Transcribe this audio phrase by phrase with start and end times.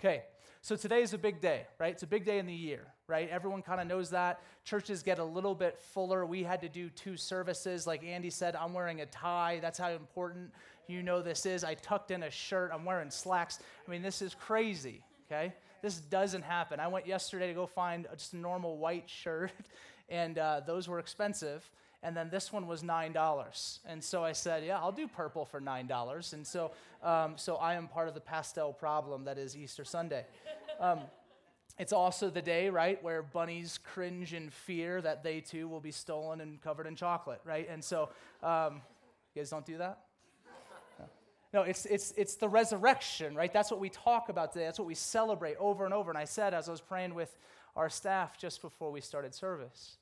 [0.00, 0.22] Okay,
[0.62, 1.92] so today is a big day, right?
[1.92, 3.28] It's a big day in the year, right?
[3.28, 4.40] Everyone kind of knows that.
[4.64, 6.24] Churches get a little bit fuller.
[6.24, 7.86] We had to do two services.
[7.86, 9.58] Like Andy said, I'm wearing a tie.
[9.60, 10.52] That's how important
[10.86, 11.64] you know this is.
[11.64, 12.70] I tucked in a shirt.
[12.72, 13.58] I'm wearing slacks.
[13.86, 15.52] I mean, this is crazy, okay?
[15.82, 16.80] This doesn't happen.
[16.80, 19.52] I went yesterday to go find just a normal white shirt,
[20.08, 21.70] and uh, those were expensive
[22.02, 23.80] and then this one was nine dollars.
[23.86, 26.72] And so I said, "Yeah, I'll do purple for nine dollars." And so,
[27.02, 30.24] um, so I am part of the pastel problem that is Easter Sunday.
[30.78, 31.00] Um,
[31.78, 35.92] it's also the day, right, where bunnies cringe in fear that they too will be
[35.92, 37.66] stolen and covered in chocolate, right?
[37.70, 38.10] And so,
[38.42, 38.82] um,
[39.34, 40.00] you guys don't do that.
[41.52, 43.52] No, it's, it's, it's the resurrection, right?
[43.52, 44.66] That's what we talk about today.
[44.66, 46.10] That's what we celebrate over and over.
[46.10, 47.36] And I said, as I was praying with
[47.74, 49.96] our staff just before we started service,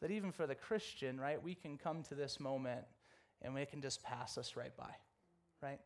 [0.00, 2.84] that even for the Christian, right, we can come to this moment
[3.42, 4.90] and it can just pass us right by,
[5.62, 5.80] right?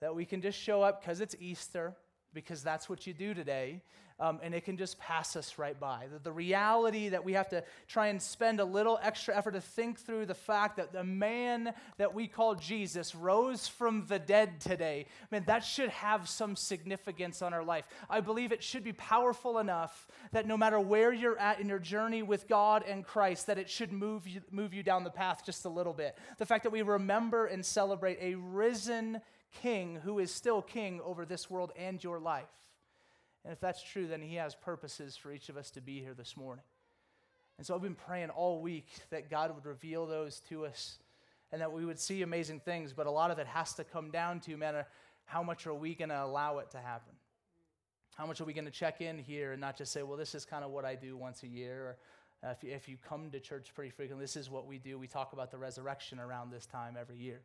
[0.00, 1.96] That we can just show up because it's Easter,
[2.34, 3.80] because that's what you do today,
[4.20, 6.06] um, and it can just pass us right by.
[6.12, 9.60] The, the, reality that we have to try and spend a little extra effort to
[9.60, 14.60] think through the fact that the man that we call Jesus rose from the dead
[14.60, 17.84] today, man, that should have some significance on our life.
[18.08, 21.80] I believe it should be powerful enough that no matter where you're at in your
[21.80, 25.44] journey with God and Christ, that it should move you, move you down the path
[25.44, 26.16] just a little bit.
[26.38, 29.20] The fact that we remember and celebrate a risen
[29.62, 32.44] king who is still king over this world and your life.
[33.44, 36.14] And if that's true, then he has purposes for each of us to be here
[36.14, 36.64] this morning.
[37.58, 40.98] And so I've been praying all week that God would reveal those to us
[41.52, 42.92] and that we would see amazing things.
[42.92, 44.84] But a lot of it has to come down to, man,
[45.24, 47.12] how much are we going to allow it to happen?
[48.16, 50.34] How much are we going to check in here and not just say, well, this
[50.34, 51.96] is kind of what I do once a year?
[52.42, 54.78] Or uh, if, you, if you come to church pretty frequently, this is what we
[54.78, 54.98] do.
[54.98, 57.40] We talk about the resurrection around this time every year.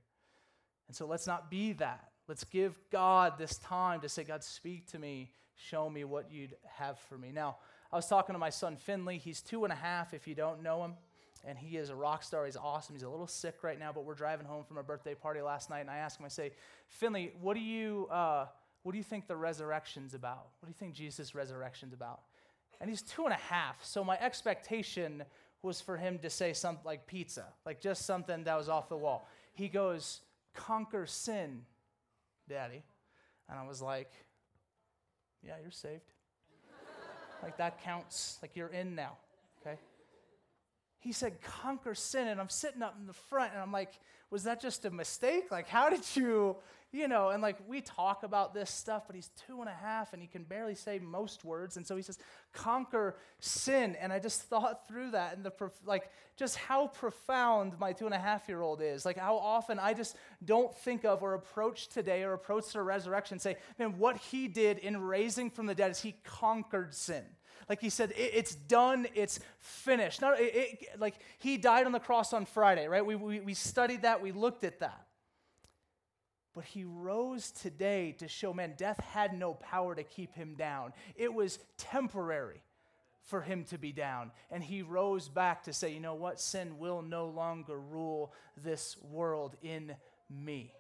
[0.89, 2.09] And so let's not be that.
[2.27, 5.31] Let's give God this time to say, God, speak to me.
[5.55, 7.31] Show me what you'd have for me.
[7.31, 7.57] Now,
[7.91, 9.19] I was talking to my son Finley.
[9.19, 10.95] He's two and a half if you don't know him.
[11.45, 12.45] And he is a rock star.
[12.45, 12.95] He's awesome.
[12.95, 15.69] He's a little sick right now, but we're driving home from a birthday party last
[15.69, 15.81] night.
[15.81, 16.53] And I asked him, I say,
[16.87, 18.47] Finley, what do you, uh,
[18.81, 20.47] what do you think the resurrection's about?
[20.59, 22.21] What do you think Jesus' resurrection's about?
[22.81, 23.85] And he's two and a half.
[23.85, 25.23] So my expectation
[25.61, 28.97] was for him to say something like pizza, like just something that was off the
[28.97, 29.27] wall.
[29.53, 30.21] He goes,
[30.53, 31.61] conquer sin,
[32.47, 32.83] Daddy.
[33.49, 34.11] And I was like,
[35.43, 36.13] Yeah, you're saved.
[37.41, 38.37] like that counts.
[38.41, 39.17] Like you're in now.
[39.61, 39.77] Okay?
[40.99, 42.27] He said, conquer sin.
[42.27, 43.93] And I'm sitting up in the front and I'm like,
[44.31, 45.49] was that just a mistake?
[45.49, 46.57] Like, how did you,
[46.91, 50.11] you know, and like we talk about this stuff, but he's two and a half
[50.11, 51.77] and he can barely say most words.
[51.77, 52.19] And so he says,
[52.51, 53.95] conquer sin.
[53.99, 55.53] And I just thought through that and the,
[55.85, 59.05] like, just how profound my two and a half year old is.
[59.05, 63.39] Like, how often I just don't think of or approach today or approach the resurrection
[63.39, 67.23] say, man, what he did in raising from the dead is he conquered sin
[67.69, 70.21] like he said, it, it's done, it's finished.
[70.21, 73.05] Not, it, it, like he died on the cross on Friday, right?
[73.05, 75.05] We, we, we studied that, we looked at that.
[76.55, 80.93] But he rose today to show, man, death had no power to keep him down.
[81.15, 82.63] It was temporary
[83.23, 84.31] for him to be down.
[84.49, 86.41] And he rose back to say, you know what?
[86.41, 89.95] Sin will no longer rule this world in
[90.29, 90.73] me.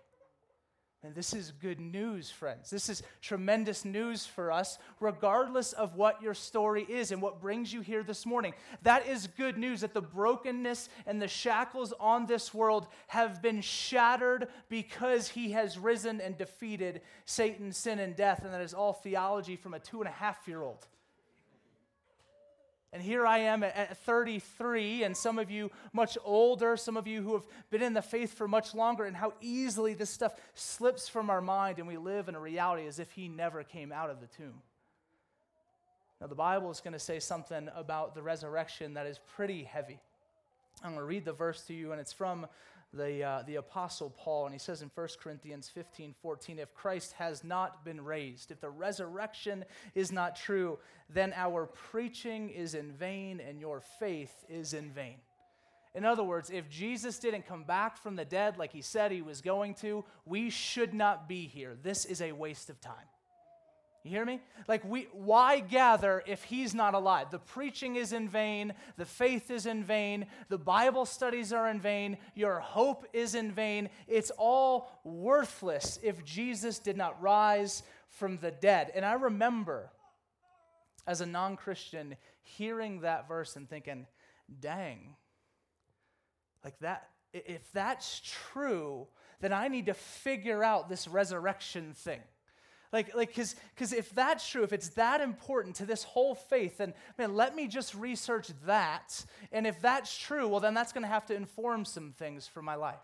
[1.01, 2.69] And this is good news, friends.
[2.69, 7.71] This is tremendous news for us, regardless of what your story is and what brings
[7.71, 8.53] you here this morning.
[8.81, 13.61] That is good news that the brokenness and the shackles on this world have been
[13.61, 18.43] shattered because he has risen and defeated Satan, sin, and death.
[18.43, 20.85] And that is all theology from a two and a half year old.
[22.91, 27.21] And here I am at 33, and some of you much older, some of you
[27.21, 31.07] who have been in the faith for much longer, and how easily this stuff slips
[31.07, 34.09] from our mind, and we live in a reality as if he never came out
[34.09, 34.61] of the tomb.
[36.19, 39.99] Now, the Bible is going to say something about the resurrection that is pretty heavy.
[40.83, 42.47] I'm going to read the verse to you, and it's from
[42.93, 47.13] the, uh, the Apostle Paul, and he says in 1 Corinthians 15 14, if Christ
[47.13, 52.91] has not been raised, if the resurrection is not true, then our preaching is in
[52.91, 55.17] vain and your faith is in vain.
[55.95, 59.21] In other words, if Jesus didn't come back from the dead like he said he
[59.21, 61.75] was going to, we should not be here.
[61.81, 62.95] This is a waste of time.
[64.03, 64.39] You hear me?
[64.67, 67.31] Like, we, why gather if he's not alive?
[67.31, 71.81] The preaching is in vain, the faith is in vain, the Bible studies are in
[71.81, 73.89] vain, your hope is in vain.
[74.07, 78.91] It's all worthless if Jesus did not rise from the dead.
[78.95, 79.91] And I remember
[81.05, 84.07] as a non Christian hearing that verse and thinking,
[84.61, 85.15] dang,
[86.63, 89.07] like that, if that's true,
[89.41, 92.21] then I need to figure out this resurrection thing.
[92.91, 96.77] Like, like, cause, cause if that's true, if it's that important to this whole faith,
[96.77, 99.25] then man, let me just research that.
[99.51, 102.61] And if that's true, well, then that's going to have to inform some things for
[102.63, 102.97] my life.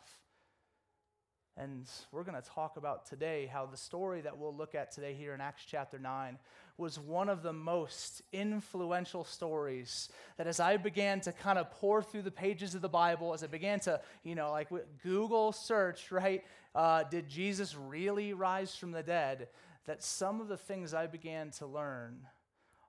[1.58, 5.14] And we're going to talk about today how the story that we'll look at today
[5.14, 6.38] here in Acts chapter 9
[6.78, 12.04] was one of the most influential stories that as I began to kind of pour
[12.04, 14.68] through the pages of the Bible, as I began to, you know, like
[15.02, 16.44] Google search, right?
[16.76, 19.48] Uh, did Jesus really rise from the dead?
[19.86, 22.28] That some of the things I began to learn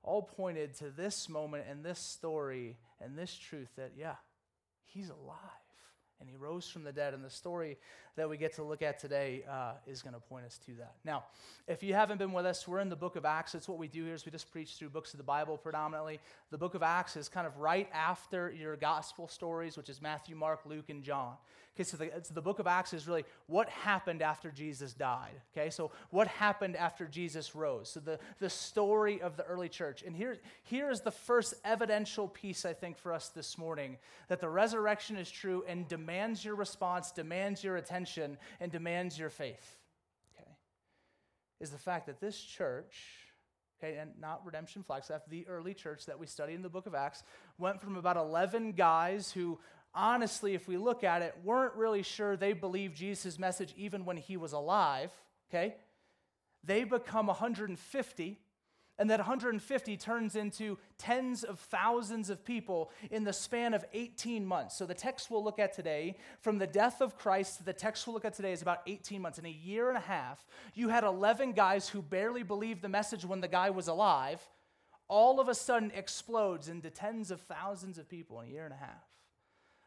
[0.03, 4.15] all pointed to this moment and this story and this truth that, yeah,
[4.85, 5.39] he's alive
[6.21, 7.13] and he rose from the dead.
[7.13, 7.77] And the story
[8.17, 10.95] that we get to look at today uh, is going to point us to that.
[11.05, 11.25] Now,
[11.69, 13.55] if you haven't been with us, we're in the book of Acts.
[13.55, 16.21] It's what we do here is we just preach through books of the Bible predominantly.
[16.51, 20.35] The book of Acts is kind of right after your gospel stories, which is Matthew,
[20.35, 21.35] Mark, Luke, and John.
[21.77, 25.43] Okay, so the, so the book of Acts is really what happened after Jesus died.
[25.53, 27.91] Okay, so what happened after Jesus rose?
[27.91, 30.03] So the, the story of the early church.
[30.03, 34.41] And here, here is the first evidential piece, I think, for us this morning that
[34.41, 39.77] the resurrection is true and demands your response, demands your attention, and demands your faith.
[40.35, 40.49] Okay,
[41.61, 42.95] is the fact that this church,
[43.79, 46.95] okay, and not Redemption Flagstaff, the early church that we study in the book of
[46.95, 47.23] Acts,
[47.59, 49.59] went from about 11 guys who
[49.97, 54.17] honestly, if we look at it, weren't really sure they believed Jesus' message even when
[54.17, 55.11] he was alive,
[55.51, 55.77] okay?
[56.63, 58.39] They become 150,
[58.99, 64.45] and that 150 turns into tens of thousands of people in the span of 18
[64.45, 64.77] months.
[64.77, 68.07] So the text we'll look at today, from the death of Christ to the text
[68.07, 69.39] we'll look at today, is about 18 months.
[69.39, 73.25] In a year and a half, you had 11 guys who barely believed the message
[73.25, 74.47] when the guy was alive,
[75.09, 78.75] all of a sudden explodes into tens of thousands of people in a year and
[78.75, 79.05] a half.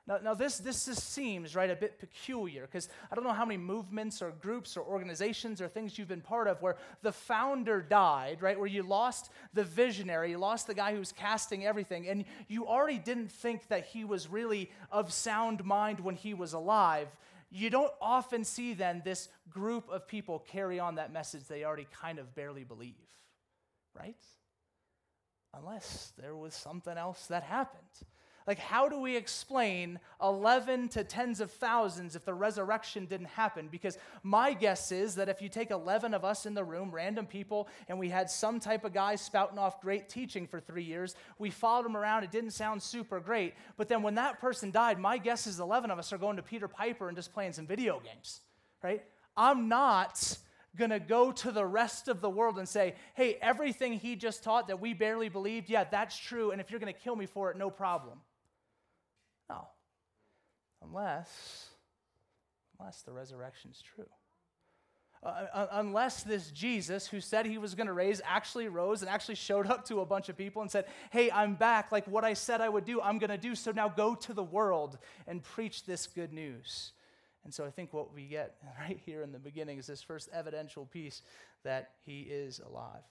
[0.09, 3.57] Now, now this, this seems, right, a bit peculiar because I don't know how many
[3.57, 8.41] movements or groups or organizations or things you've been part of where the founder died,
[8.41, 12.25] right, where you lost the visionary, you lost the guy who was casting everything, and
[12.47, 17.07] you already didn't think that he was really of sound mind when he was alive.
[17.51, 21.87] You don't often see then this group of people carry on that message they already
[22.01, 22.95] kind of barely believe,
[23.95, 24.17] right?
[25.53, 27.83] Unless there was something else that happened.
[28.49, 33.67] Like, how do we explain 11 to tens of thousands if the resurrection didn't happen?
[33.71, 37.27] Because my guess is that if you take 11 of us in the room, random
[37.27, 41.13] people, and we had some type of guy spouting off great teaching for three years,
[41.37, 43.53] we followed him around, it didn't sound super great.
[43.77, 46.41] But then when that person died, my guess is 11 of us are going to
[46.41, 48.41] Peter Piper and just playing some video games,
[48.81, 49.03] right?
[49.37, 50.39] I'm not
[50.75, 54.43] going to go to the rest of the world and say, hey, everything he just
[54.43, 56.49] taught that we barely believed, yeah, that's true.
[56.49, 58.21] And if you're going to kill me for it, no problem.
[59.49, 59.67] No.
[60.81, 61.69] Unless,
[62.79, 64.05] unless the resurrection is true.
[65.21, 69.35] Uh, unless this Jesus, who said he was going to raise, actually rose and actually
[69.35, 71.91] showed up to a bunch of people and said, Hey, I'm back.
[71.91, 73.53] Like what I said I would do, I'm going to do.
[73.53, 74.97] So now go to the world
[75.27, 76.93] and preach this good news.
[77.43, 80.29] And so I think what we get right here in the beginning is this first
[80.31, 81.21] evidential piece
[81.63, 83.03] that he is alive,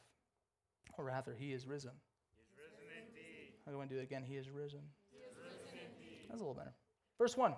[0.97, 1.91] or rather, he is risen.
[2.37, 3.53] He's risen indeed.
[3.67, 4.23] I'm going to do it again.
[4.27, 4.81] He is risen.
[6.29, 6.75] That's a little better.
[7.17, 7.55] Verse 1.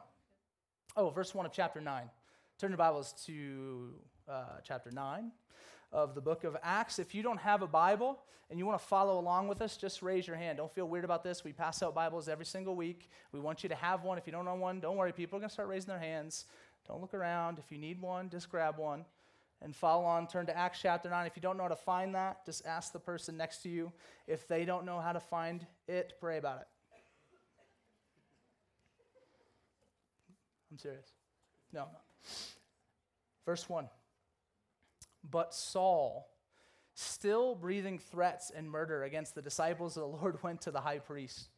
[0.97, 2.11] Oh, verse 1 of chapter 9.
[2.59, 3.95] Turn your Bibles to
[4.29, 5.31] uh, chapter 9
[5.93, 6.99] of the book of Acts.
[6.99, 10.03] If you don't have a Bible and you want to follow along with us, just
[10.03, 10.59] raise your hand.
[10.59, 11.43] Don't feel weird about this.
[11.43, 13.11] We pass out Bibles every single week.
[13.33, 14.19] We want you to have one.
[14.19, 15.13] If you don't own one, don't worry.
[15.13, 16.47] People are going to start raising their hands.
[16.87, 17.59] Don't look around.
[17.59, 19.05] If you need one, just grab one
[19.63, 20.27] and follow on.
[20.27, 21.27] Turn to Acts chapter 9.
[21.27, 23.93] If you don't know how to find that, just ask the person next to you.
[24.27, 26.67] If they don't know how to find it, pray about it.
[30.71, 31.07] I'm serious.
[31.73, 31.99] No, no.
[33.45, 33.89] Verse 1.
[35.29, 36.29] But Saul,
[36.95, 40.99] still breathing threats and murder against the disciples of the Lord, went to the high
[40.99, 41.49] priest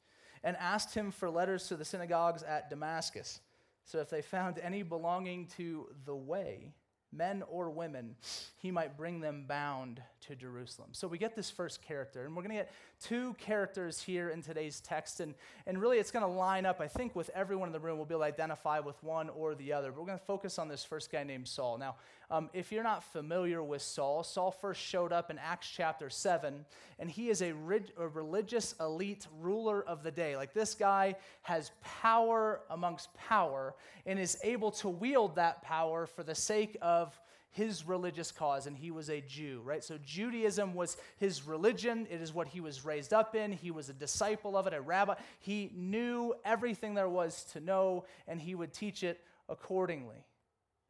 [0.45, 3.41] and asked him for letters to the synagogues at Damascus.
[3.85, 6.73] So if they found any belonging to the way,
[7.13, 8.17] men or women,
[8.59, 10.91] he might bring them bound to Jerusalem.
[10.93, 14.43] So we get this first character, and we're going to get two characters here in
[14.43, 15.35] today's text, and,
[15.67, 17.97] and really it's going to line up, I think, with everyone in the room.
[17.97, 20.59] We'll be able to identify with one or the other, but we're going to focus
[20.59, 21.79] on this first guy named Saul.
[21.79, 21.97] Now,
[22.33, 26.65] um, if you're not familiar with Saul, Saul first showed up in Acts chapter 7,
[26.99, 27.51] and he is a,
[27.99, 30.35] a religious elite ruler of the day.
[30.35, 33.75] Like this guy has power amongst power
[34.07, 37.21] and is able to wield that power for the sake of
[37.51, 39.85] his religious cause, and he was a Jew, right?
[39.85, 42.07] So Judaism was his religion.
[42.11, 43.53] It is what he was raised up in.
[43.53, 45.17] He was a disciple of it, a rabbi.
[45.39, 49.21] He knew everything there was to know, and he would teach it
[49.51, 50.25] accordingly.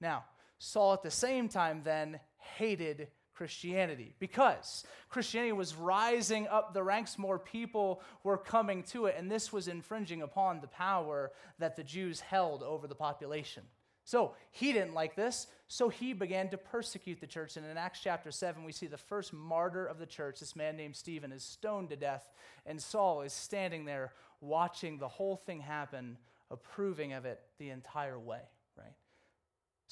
[0.01, 0.25] Now,
[0.65, 7.19] Saul at the same time then hated Christianity because Christianity was rising up the ranks,
[7.19, 11.83] more people were coming to it, and this was infringing upon the power that the
[11.83, 13.65] Jews held over the population.
[14.05, 17.57] So he didn't like this, so he began to persecute the church.
[17.57, 20.77] And in Acts chapter 7, we see the first martyr of the church, this man
[20.77, 22.31] named Stephen, is stoned to death,
[22.67, 26.19] and Saul is standing there watching the whole thing happen,
[26.53, 28.43] approving of it the entire way?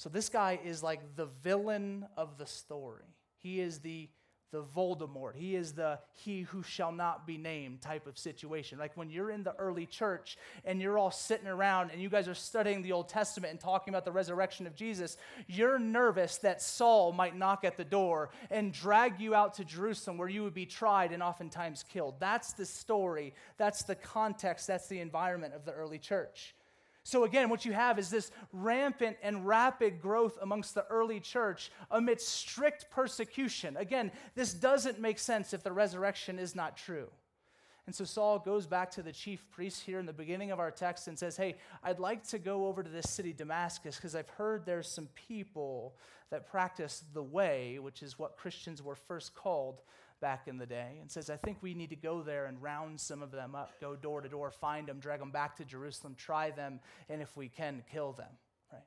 [0.01, 3.05] So this guy is like the villain of the story.
[3.37, 4.09] He is the
[4.51, 5.35] the Voldemort.
[5.35, 8.79] He is the he who shall not be named type of situation.
[8.79, 12.27] Like when you're in the early church and you're all sitting around and you guys
[12.27, 15.17] are studying the Old Testament and talking about the resurrection of Jesus,
[15.47, 20.17] you're nervous that Saul might knock at the door and drag you out to Jerusalem
[20.17, 22.15] where you would be tried and oftentimes killed.
[22.19, 26.55] That's the story, that's the context, that's the environment of the early church.
[27.03, 31.71] So, again, what you have is this rampant and rapid growth amongst the early church
[31.89, 33.75] amidst strict persecution.
[33.77, 37.09] Again, this doesn't make sense if the resurrection is not true.
[37.87, 40.69] And so Saul goes back to the chief priest here in the beginning of our
[40.69, 44.29] text and says, Hey, I'd like to go over to this city, Damascus, because I've
[44.29, 45.95] heard there's some people
[46.29, 49.81] that practice the way, which is what Christians were first called
[50.21, 52.99] back in the day and says, I think we need to go there and round
[52.99, 56.15] some of them up, go door to door, find them, drag them back to Jerusalem,
[56.17, 58.29] try them, and if we can, kill them.
[58.71, 58.83] Right?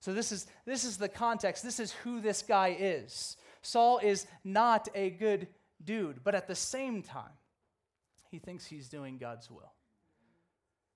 [0.00, 1.62] So this is this is the context.
[1.62, 3.36] This is who this guy is.
[3.60, 5.48] Saul is not a good
[5.84, 7.36] dude, but at the same time,
[8.30, 9.72] he thinks he's doing God's will.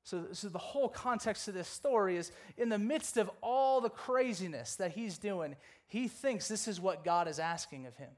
[0.05, 3.91] So, so the whole context of this story is in the midst of all the
[3.91, 5.57] craziness that he's doing,
[5.89, 8.11] he thinks this is what God is asking of him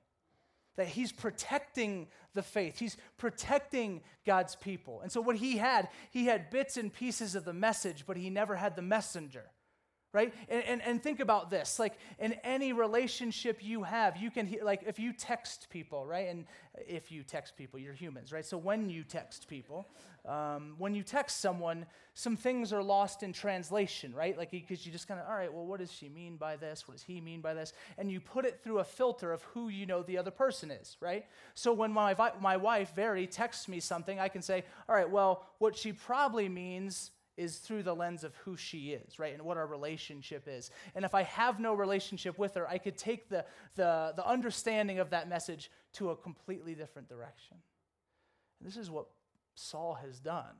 [0.78, 2.78] that he's protecting the faith.
[2.78, 5.00] He's protecting God's people.
[5.02, 8.30] And so, what he had, he had bits and pieces of the message, but he
[8.30, 9.44] never had the messenger
[10.12, 10.32] right?
[10.48, 14.82] And, and, and, think about this like in any relationship you have you can like
[14.86, 16.28] if you text people right?
[16.28, 16.46] And
[16.86, 18.44] if you text people you're humans right?
[18.44, 19.86] So when you text people
[20.26, 24.36] um, when you text someone some things are lost in translation right?
[24.36, 26.88] Like because you just kind of all right well what does she mean by this?
[26.88, 27.72] What does he mean by this?
[27.98, 30.96] And you put it through a filter of who you know the other person is
[31.00, 31.26] right?
[31.54, 35.44] So when my, my wife Verity texts me something i can say all right well
[35.58, 39.32] what she probably means is through the lens of who she is, right?
[39.32, 40.70] And what our relationship is.
[40.94, 43.44] And if I have no relationship with her, I could take the,
[43.76, 47.56] the, the understanding of that message to a completely different direction.
[48.58, 49.06] And this is what
[49.54, 50.56] Saul has done.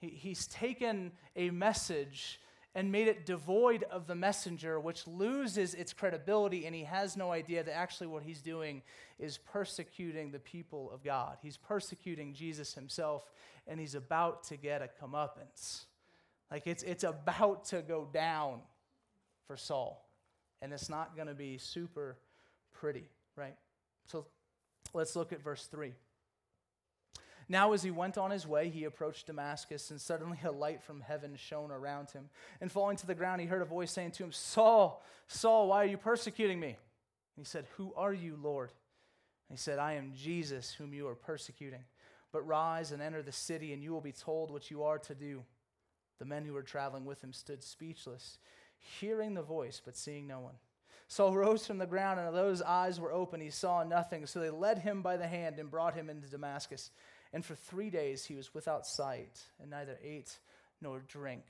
[0.00, 2.40] He, he's taken a message
[2.74, 7.32] and made it devoid of the messenger, which loses its credibility, and he has no
[7.32, 8.82] idea that actually what he's doing
[9.18, 11.38] is persecuting the people of God.
[11.42, 13.30] He's persecuting Jesus himself,
[13.66, 15.86] and he's about to get a comeuppance.
[16.50, 18.60] Like it's, it's about to go down
[19.46, 20.04] for Saul.
[20.60, 22.16] And it's not going to be super
[22.72, 23.56] pretty, right?
[24.06, 24.26] So
[24.92, 25.92] let's look at verse 3.
[27.50, 31.00] Now, as he went on his way, he approached Damascus, and suddenly a light from
[31.00, 32.28] heaven shone around him.
[32.60, 35.84] And falling to the ground, he heard a voice saying to him, Saul, Saul, why
[35.84, 36.68] are you persecuting me?
[36.68, 36.76] And
[37.36, 38.70] he said, Who are you, Lord?
[39.48, 41.84] And he said, I am Jesus, whom you are persecuting.
[42.32, 45.14] But rise and enter the city, and you will be told what you are to
[45.14, 45.42] do.
[46.18, 48.38] The men who were traveling with him stood speechless,
[49.00, 50.54] hearing the voice, but seeing no one.
[51.06, 54.26] Saul rose from the ground, and although his eyes were open, he saw nothing.
[54.26, 56.90] So they led him by the hand and brought him into Damascus.
[57.32, 60.38] And for three days he was without sight, and neither ate
[60.82, 61.44] nor drank.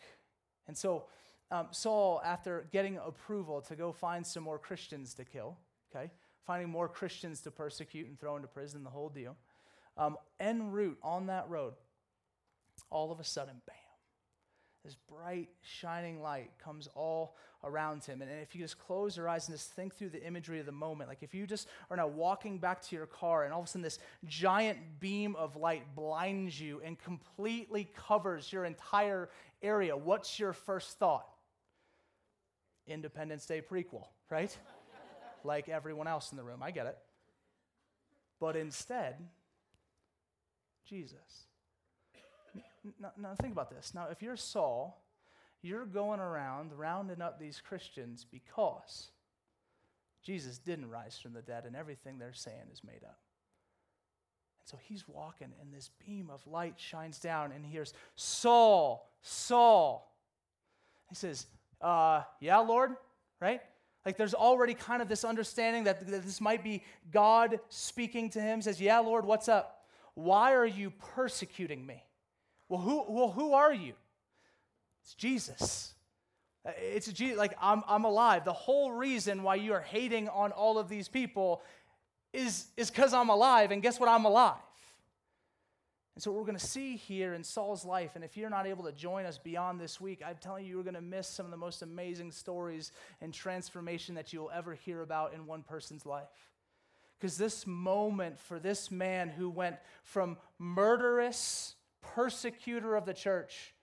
[0.68, 1.06] And so
[1.50, 5.56] um, Saul, after getting approval to go find some more Christians to kill,
[5.94, 6.10] okay,
[6.46, 9.36] finding more Christians to persecute and throw into prison, the whole deal,
[9.96, 11.74] um, en route on that road,
[12.90, 13.87] all of a sudden, bam
[14.88, 18.22] this bright, shining light comes all around him.
[18.22, 20.72] And if you just close your eyes and just think through the imagery of the
[20.72, 23.66] moment, like if you just are now walking back to your car and all of
[23.66, 29.28] a sudden this giant beam of light blinds you and completely covers your entire
[29.62, 31.28] area, what's your first thought?
[32.86, 34.56] Independence Day prequel, right?
[35.44, 36.62] like everyone else in the room.
[36.62, 36.96] I get it.
[38.40, 39.16] But instead,
[40.88, 41.47] Jesus.
[43.00, 43.92] Now, now, think about this.
[43.94, 45.02] Now, if you're Saul,
[45.62, 49.10] you're going around rounding up these Christians because
[50.22, 53.18] Jesus didn't rise from the dead and everything they're saying is made up.
[54.60, 59.10] And so he's walking, and this beam of light shines down, and he hears, Saul,
[59.22, 60.14] Saul.
[61.08, 61.46] He says,
[61.80, 62.92] uh, Yeah, Lord,
[63.40, 63.60] right?
[64.04, 68.40] Like there's already kind of this understanding that, that this might be God speaking to
[68.40, 68.58] him.
[68.58, 69.84] He says, Yeah, Lord, what's up?
[70.14, 72.02] Why are you persecuting me?
[72.68, 73.94] Well, who, well, who are you?
[75.02, 75.94] It's Jesus.
[76.64, 77.38] It's Jesus.
[77.38, 78.44] Like, I'm, I'm alive.
[78.44, 81.62] The whole reason why you are hating on all of these people
[82.32, 84.08] is because I'm alive, and guess what?
[84.08, 84.56] I'm alive.
[86.14, 88.66] And so, what we're going to see here in Saul's life, and if you're not
[88.66, 91.46] able to join us beyond this week, I'm telling you, you're going to miss some
[91.46, 96.04] of the most amazing stories and transformation that you'll ever hear about in one person's
[96.04, 96.26] life.
[97.18, 103.74] Because this moment for this man who went from murderous persecutor of the church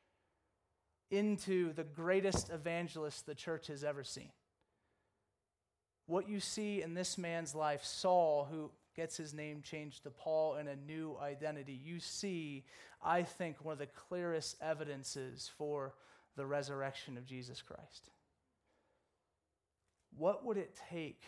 [1.11, 4.31] into the greatest evangelist the church has ever seen.
[6.07, 10.55] What you see in this man's life, Saul, who gets his name changed to Paul
[10.55, 12.65] and a new identity, you see,
[13.03, 15.93] I think, one of the clearest evidences for
[16.35, 18.09] the resurrection of Jesus Christ.
[20.17, 21.23] What would it take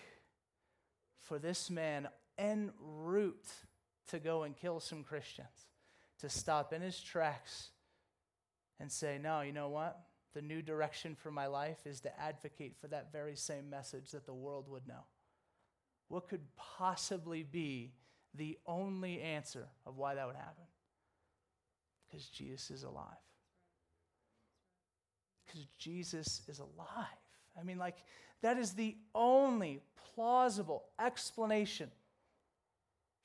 [1.20, 3.52] for this man en route
[4.10, 5.68] to go and kill some Christians
[6.20, 7.70] to stop in his tracks
[8.80, 10.00] and say, No, you know what?
[10.34, 14.26] The new direction for my life is to advocate for that very same message that
[14.26, 15.06] the world would know.
[16.10, 17.94] What could possibly be
[18.34, 20.64] the only answer of why that would happen?
[22.08, 23.06] Because Jesus is alive.
[25.46, 27.06] Because Jesus is alive.
[27.60, 27.98] I mean, like,
[28.42, 29.82] that is the only
[30.14, 31.90] plausible explanation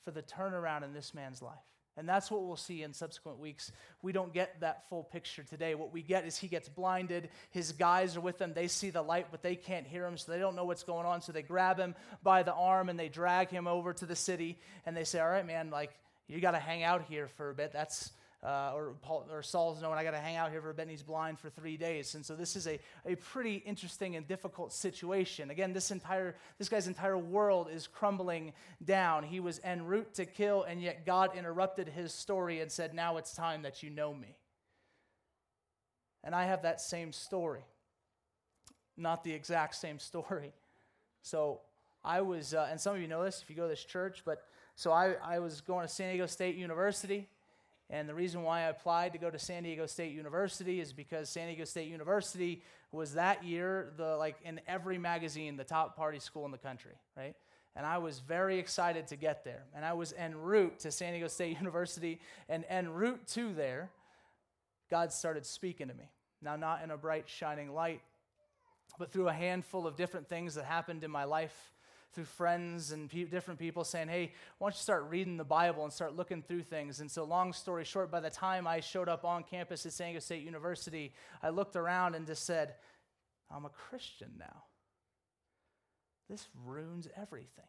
[0.04, 1.58] for the turnaround in this man's life.
[1.96, 3.70] And that's what we'll see in subsequent weeks.
[4.00, 5.75] We don't get that full picture today.
[5.75, 7.28] What we get is he gets blinded.
[7.50, 8.54] His guys are with him.
[8.54, 11.04] They see the light, but they can't hear him, so they don't know what's going
[11.04, 11.20] on.
[11.20, 14.58] So they grab him by the arm and they drag him over to the city.
[14.87, 15.90] And they say, All right, man, like,
[16.28, 17.72] you got to hang out here for a bit.
[17.72, 20.75] That's uh, or, Paul, or Saul's knowing I got to hang out here for a
[20.75, 22.16] bit and he's blind for three days.
[22.16, 25.50] And so this is a, a pretty interesting and difficult situation.
[25.50, 28.52] Again, this entire this guy's entire world is crumbling
[28.84, 29.22] down.
[29.22, 33.16] He was en route to kill, and yet God interrupted his story and said, Now
[33.16, 34.37] it's time that you know me.
[36.25, 37.64] And I have that same story.
[38.96, 40.52] Not the exact same story.
[41.22, 41.61] So
[42.04, 44.22] I was, uh, and some of you know this if you go to this church,
[44.25, 44.44] but
[44.75, 47.28] so I, I was going to San Diego State University.
[47.92, 51.28] And the reason why I applied to go to San Diego State University is because
[51.28, 56.18] San Diego State University was that year the like in every magazine the top party
[56.18, 57.35] school in the country, right?
[57.76, 59.64] And I was very excited to get there.
[59.74, 63.90] And I was en route to San Diego State University and en route to there,
[64.90, 66.09] God started speaking to me.
[66.40, 68.00] Now not in a bright shining light,
[68.98, 71.71] but through a handful of different things that happened in my life
[72.12, 75.85] through friends and pe- different people saying, hey, why don't you start reading the Bible
[75.85, 77.01] and start looking through things?
[77.01, 80.09] And so, long story short, by the time I showed up on campus at San
[80.09, 82.75] Diego State University, I looked around and just said,
[83.51, 84.64] I'm a Christian now.
[86.29, 87.64] This ruins everything.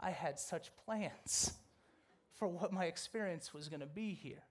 [0.00, 1.52] I had such plans
[2.34, 4.44] for what my experience was going to be here.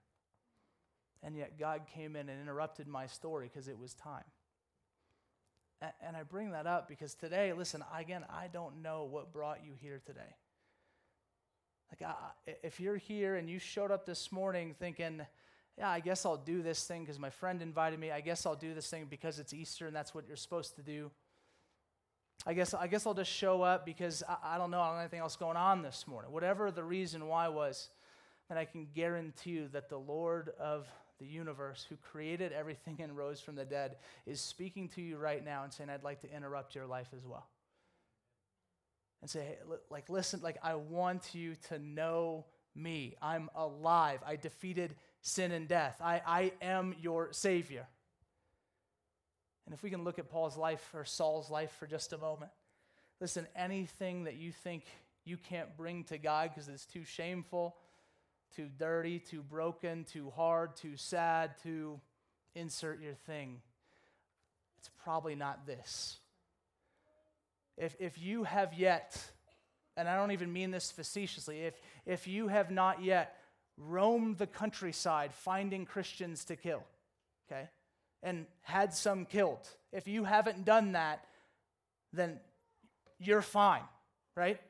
[1.22, 4.24] And yet, God came in and interrupted my story because it was time.
[5.80, 9.72] And I bring that up because today, listen, again, I don't know what brought you
[9.80, 10.34] here today.
[11.90, 15.20] Like, I, if you're here and you showed up this morning thinking,
[15.78, 18.10] yeah, I guess I'll do this thing because my friend invited me.
[18.10, 20.82] I guess I'll do this thing because it's Easter and that's what you're supposed to
[20.82, 21.12] do.
[22.44, 24.96] I guess, I guess I'll just show up because I, I don't know, I don't
[24.96, 26.32] have anything else going on this morning.
[26.32, 27.88] Whatever the reason why was,
[28.48, 30.88] then I can guarantee you that the Lord of
[31.18, 35.44] the universe, who created everything and rose from the dead, is speaking to you right
[35.44, 37.48] now and saying, I'd like to interrupt your life as well.
[39.20, 39.58] And say, hey,
[39.90, 43.16] like, listen, like, I want you to know me.
[43.20, 44.20] I'm alive.
[44.24, 46.00] I defeated sin and death.
[46.00, 47.86] I, I am your Savior.
[49.66, 52.52] And if we can look at Paul's life or Saul's life for just a moment,
[53.20, 54.84] listen, anything that you think
[55.24, 57.76] you can't bring to God because it's too shameful,
[58.54, 62.00] too dirty, too broken, too hard, too sad, to
[62.54, 63.60] insert your thing.
[64.78, 66.18] It's probably not this.
[67.76, 69.22] If, if you have yet,
[69.96, 71.74] and I don't even mean this facetiously, if,
[72.06, 73.36] if you have not yet
[73.76, 76.82] roamed the countryside finding Christians to kill,
[77.46, 77.68] okay,
[78.22, 81.24] and had some killed, if you haven't done that,
[82.12, 82.40] then
[83.18, 83.82] you're fine,
[84.34, 84.60] right?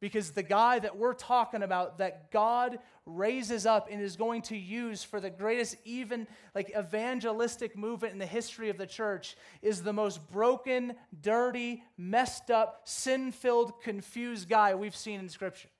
[0.00, 4.56] Because the guy that we're talking about, that God raises up and is going to
[4.56, 9.82] use for the greatest, even like evangelistic movement in the history of the church, is
[9.82, 15.70] the most broken, dirty, messed up, sin filled, confused guy we've seen in Scripture.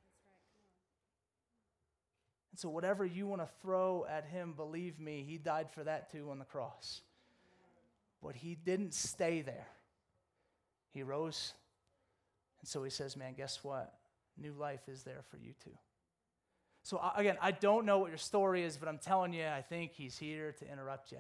[2.51, 6.11] And so, whatever you want to throw at him, believe me, he died for that
[6.11, 7.03] too on the cross.
[8.21, 9.69] But he didn't stay there,
[10.93, 11.53] he rose.
[12.61, 13.98] And so he says, Man, guess what?
[14.41, 15.77] New life is there for you too.
[16.83, 19.93] So, again, I don't know what your story is, but I'm telling you, I think
[19.93, 21.19] he's here to interrupt you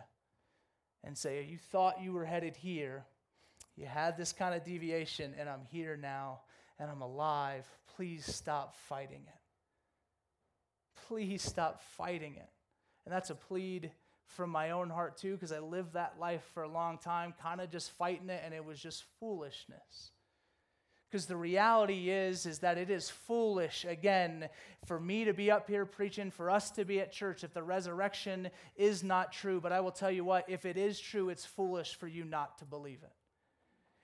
[1.04, 3.04] and say, You thought you were headed here,
[3.76, 6.40] you had this kind of deviation, and I'm here now.
[6.80, 7.66] and I'm alive.
[7.96, 9.40] Please stop fighting it.
[11.08, 12.48] Please stop fighting it.
[13.04, 13.90] And that's a plead
[14.26, 17.60] from my own heart too, because I lived that life for a long time, kind
[17.60, 20.12] of just fighting it, and it was just foolishness.
[21.10, 24.48] Because the reality is, is that it is foolish, again,
[24.84, 27.62] for me to be up here preaching, for us to be at church if the
[27.62, 29.58] resurrection is not true.
[29.58, 32.58] But I will tell you what, if it is true, it's foolish for you not
[32.58, 33.12] to believe it.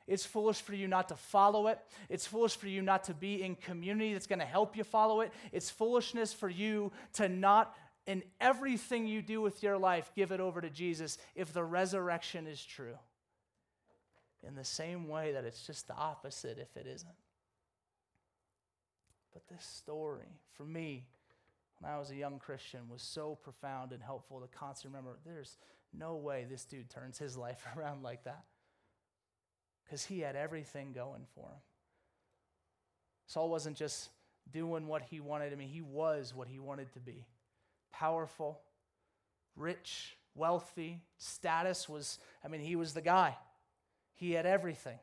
[0.07, 1.79] It's foolish for you not to follow it.
[2.09, 5.21] It's foolish for you not to be in community that's going to help you follow
[5.21, 5.33] it.
[5.53, 7.75] It's foolishness for you to not,
[8.07, 12.47] in everything you do with your life, give it over to Jesus if the resurrection
[12.47, 12.97] is true
[14.47, 17.15] in the same way that it's just the opposite if it isn't.
[19.33, 21.07] But this story, for me,
[21.81, 25.59] when I was a young Christian, was so profound and helpful to constantly remember there's
[25.93, 28.45] no way this dude turns his life around like that.
[29.85, 31.61] Because he had everything going for him.
[33.27, 34.11] Saul wasn't just
[34.51, 35.53] doing what he wanted.
[35.53, 37.27] I mean, he was what he wanted to be
[37.93, 38.61] powerful,
[39.57, 43.37] rich, wealthy, status was, I mean, he was the guy.
[44.15, 44.99] He had everything.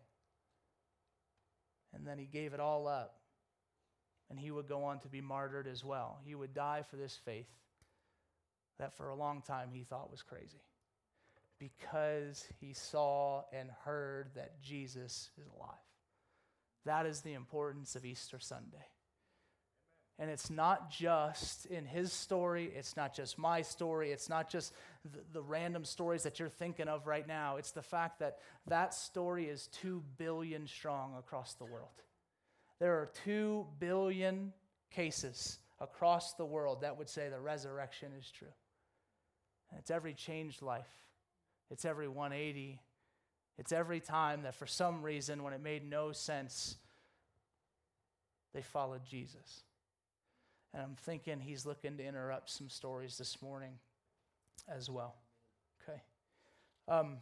[1.93, 3.15] And then he gave it all up.
[4.30, 6.19] And he would go on to be martyred as well.
[6.24, 7.50] He would die for this faith
[8.80, 10.63] that for a long time he thought was crazy
[11.60, 15.76] because he saw and heard that Jesus is alive.
[16.86, 18.88] That is the importance of Easter Sunday.
[20.19, 24.74] And it's not just in his story, it's not just my story, it's not just
[25.12, 27.56] the, the, random stories that you're thinking of right now.
[27.58, 31.89] It's the fact that that story is 2 billion strong across the world.
[32.80, 34.54] There are 2 billion
[34.91, 38.54] cases across the world that would say the resurrection is true.
[39.71, 40.91] And it's every changed life,
[41.71, 42.80] it's every 180,
[43.58, 46.78] it's every time that for some reason, when it made no sense,
[48.54, 49.63] they followed Jesus.
[50.74, 53.74] And I'm thinking he's looking to interrupt some stories this morning
[54.70, 55.16] as well.
[55.84, 56.02] Okay.
[56.88, 57.18] Um,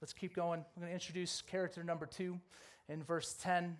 [0.00, 0.60] let's keep going.
[0.60, 2.40] I'm going to introduce character number two
[2.88, 3.64] in verse 10.
[3.64, 3.76] And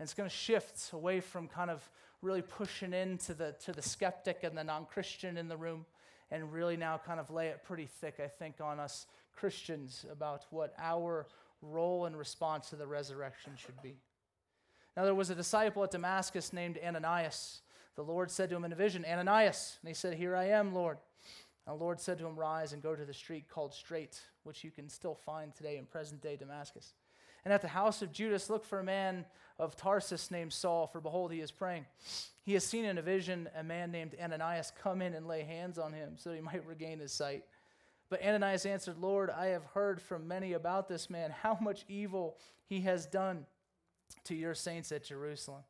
[0.00, 1.88] it's going to shift away from kind of
[2.22, 5.86] really pushing into the, to the skeptic and the non Christian in the room
[6.30, 10.46] and really now kind of lay it pretty thick, I think, on us Christians about
[10.50, 11.26] what our
[11.62, 13.96] role and response to the resurrection should be.
[14.96, 17.62] Now, there was a disciple at Damascus named Ananias
[17.96, 19.78] the Lord said to him in a vision, Ananias.
[19.82, 20.98] And he said, Here I am, Lord.
[21.66, 24.64] And the Lord said to him, Rise and go to the street called Straight, which
[24.64, 26.94] you can still find today in present day Damascus.
[27.44, 29.24] And at the house of Judas, look for a man
[29.58, 31.86] of Tarsus named Saul, for behold, he is praying.
[32.42, 35.78] He has seen in a vision a man named Ananias come in and lay hands
[35.78, 37.44] on him so he might regain his sight.
[38.08, 42.36] But Ananias answered, Lord, I have heard from many about this man, how much evil
[42.66, 43.46] he has done
[44.24, 45.62] to your saints at Jerusalem.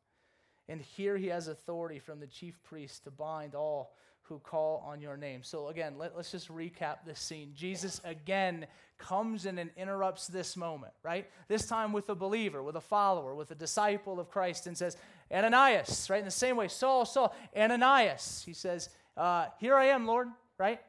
[0.71, 5.01] And here he has authority from the chief priest to bind all who call on
[5.01, 5.43] your name.
[5.43, 7.51] So, again, let, us just recap this scene.
[7.53, 8.65] Jesus again
[8.97, 11.27] comes in and interrupts this moment, right?
[11.49, 14.95] This time with a believer, with a follower, with a disciple of Christ, and says,
[15.29, 16.19] Ananias, right?
[16.19, 18.41] In the same way, Saul, Saul, Ananias.
[18.45, 20.79] He says, uh, Here I am, Lord, right?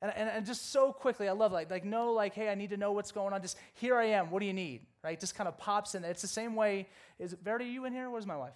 [0.00, 2.70] And, and, and, just so quickly, I love like like no like hey I need
[2.70, 3.42] to know what's going on.
[3.42, 4.30] Just here I am.
[4.30, 4.82] What do you need?
[5.02, 5.18] Right?
[5.18, 6.04] Just kind of pops in.
[6.04, 6.88] It's the same way.
[7.18, 8.08] Is Verity you in here?
[8.08, 8.54] Where's my wife?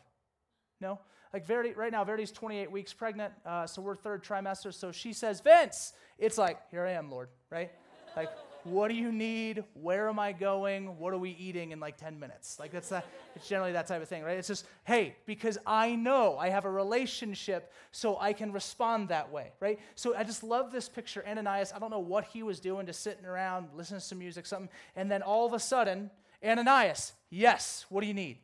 [0.81, 0.99] No?
[1.33, 4.73] Like Verity, right now, Verity's 28 weeks pregnant, uh, so we're third trimester.
[4.73, 7.71] So she says, Vince, it's like, here I am, Lord, right?
[8.17, 8.31] Like,
[8.67, 9.63] what do you need?
[9.75, 10.99] Where am I going?
[10.99, 12.59] What are we eating in like 10 minutes?
[12.59, 14.37] Like that's that, it's generally that type of thing, right?
[14.37, 19.31] It's just, hey, because I know I have a relationship, so I can respond that
[19.31, 19.79] way, right?
[19.95, 21.25] So I just love this picture.
[21.27, 24.47] Ananias, I don't know what he was doing, just sitting around, listening to some music,
[24.47, 26.11] something, and then all of a sudden,
[26.45, 28.39] Ananias, yes, what do you need?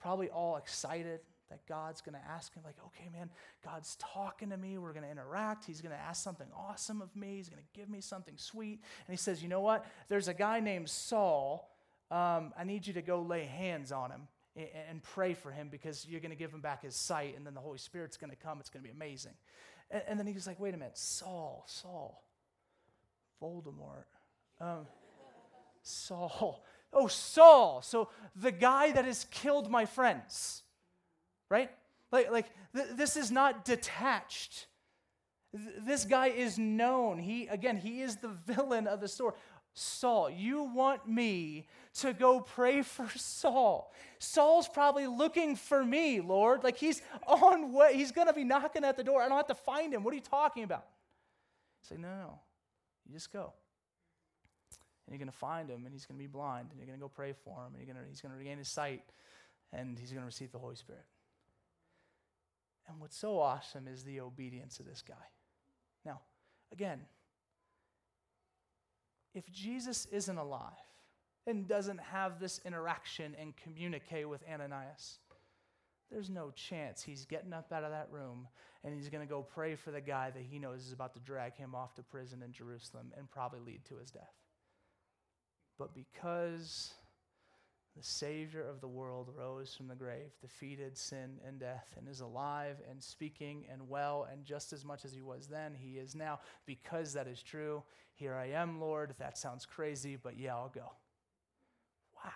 [0.00, 3.30] Probably all excited, that God's going to ask him, like, okay, man,
[3.64, 4.78] God's talking to me.
[4.78, 5.64] We're going to interact.
[5.64, 7.36] He's going to ask something awesome of me.
[7.36, 8.80] He's going to give me something sweet.
[9.06, 9.86] And he says, you know what?
[10.08, 11.74] There's a guy named Saul.
[12.10, 15.68] Um, I need you to go lay hands on him and, and pray for him
[15.70, 18.30] because you're going to give him back his sight, and then the Holy Spirit's going
[18.30, 18.60] to come.
[18.60, 19.34] It's going to be amazing.
[19.90, 22.22] And, and, then he's like, wait a minute, Saul, Saul,
[23.42, 24.04] Voldemort.
[24.60, 24.86] Um,
[25.82, 26.64] Saul.
[26.92, 27.82] Oh, Saul.
[27.82, 30.62] So the guy that has killed my friends
[31.50, 31.70] right?
[32.12, 34.66] Like, like th- this is not detached.
[35.54, 37.18] Th- this guy is known.
[37.18, 39.34] He, again, he is the villain of the story.
[39.74, 43.92] Saul, you want me to go pray for Saul.
[44.18, 46.64] Saul's probably looking for me, Lord.
[46.64, 47.94] Like he's on way.
[47.94, 49.22] He's to be knocking at the door.
[49.22, 50.02] I don't have to find him.
[50.02, 50.86] What are you talking about?
[51.82, 52.40] Say, no, no.
[53.06, 53.52] You just go.
[55.06, 57.32] And you're to find him, and he's to be blind, and you're to go pray
[57.32, 59.02] for him, and to, he's to regain his sight
[59.72, 61.04] and he's to receive the Holy Spirit.
[62.88, 65.14] And what's so awesome is the obedience of this guy.
[66.04, 66.20] Now,
[66.72, 67.00] again,
[69.34, 70.72] if Jesus isn't alive
[71.46, 75.18] and doesn't have this interaction and communicate with Ananias,
[76.10, 78.48] there's no chance he's getting up out of that room
[78.82, 81.20] and he's going to go pray for the guy that he knows is about to
[81.20, 84.32] drag him off to prison in Jerusalem and probably lead to his death.
[85.78, 86.92] But because
[87.98, 92.20] the Savior of the world rose from the grave, defeated sin and death, and is
[92.20, 96.14] alive and speaking and well, and just as much as he was then, he is
[96.14, 96.38] now.
[96.64, 97.82] Because that is true,
[98.14, 99.16] here I am, Lord.
[99.18, 100.92] That sounds crazy, but yeah, I'll go.
[102.24, 102.30] Wow.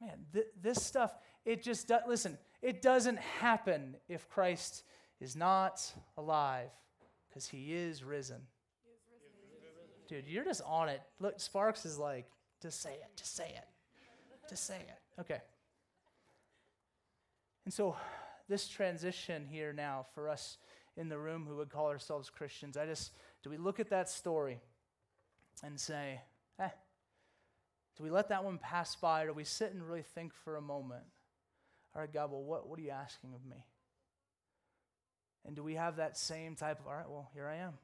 [0.00, 4.82] Man, th- this stuff, it just, do- listen, it doesn't happen if Christ
[5.20, 5.80] is not
[6.16, 6.70] alive,
[7.28, 8.40] because he is risen.
[10.08, 11.00] Dude, you're just on it.
[11.20, 12.26] Look, Sparks is like,
[12.60, 13.68] just say it, just say it
[14.52, 15.20] to say it.
[15.20, 15.40] Okay.
[17.64, 17.96] And so,
[18.48, 20.58] this transition here now for us
[20.96, 23.12] in the room who would call ourselves Christians, I just,
[23.42, 24.60] do we look at that story
[25.62, 26.20] and say,
[26.58, 26.68] eh,
[27.96, 30.56] do we let that one pass by or do we sit and really think for
[30.56, 31.04] a moment?
[31.94, 33.64] All right, God, well, what, what are you asking of me?
[35.46, 37.74] And do we have that same type of, all right, well, here I am.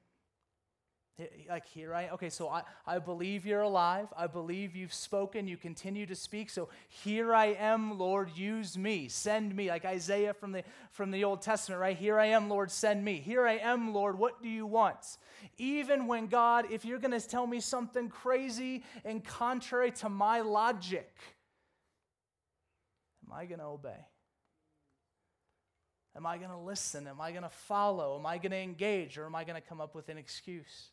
[1.48, 4.06] Like, here I Okay, so I, I believe you're alive.
[4.16, 5.48] I believe you've spoken.
[5.48, 6.48] You continue to speak.
[6.48, 9.08] So here I am, Lord, use me.
[9.08, 9.68] Send me.
[9.68, 11.96] Like Isaiah from the, from the Old Testament, right?
[11.96, 13.18] Here I am, Lord, send me.
[13.18, 15.18] Here I am, Lord, what do you want?
[15.56, 20.40] Even when, God, if you're going to tell me something crazy and contrary to my
[20.40, 21.12] logic,
[23.26, 24.06] am I going to obey?
[26.16, 27.08] Am I going to listen?
[27.08, 28.18] Am I going to follow?
[28.18, 29.18] Am I going to engage?
[29.18, 30.90] Or am I going to come up with an excuse?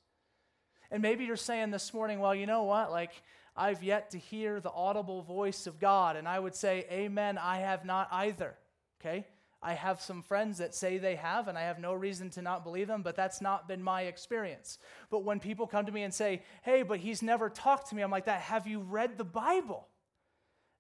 [0.91, 2.91] And maybe you're saying this morning, well, you know what?
[2.91, 3.11] Like,
[3.55, 6.15] I've yet to hear the audible voice of God.
[6.15, 8.55] And I would say, Amen, I have not either.
[9.01, 9.25] Okay?
[9.61, 12.63] I have some friends that say they have, and I have no reason to not
[12.63, 14.77] believe them, but that's not been my experience.
[15.09, 18.01] But when people come to me and say, Hey, but he's never talked to me,
[18.01, 18.41] I'm like, that.
[18.41, 19.87] Have you read the Bible?